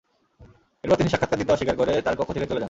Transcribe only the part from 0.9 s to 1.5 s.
তিনি সাক্ষাৎকার